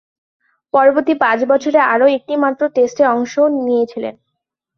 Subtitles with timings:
[0.73, 3.33] পরবর্তী পাঁচ বছরে আর একটিমাত্র টেস্টে অংশ
[3.59, 4.15] নিয়েছিলেন।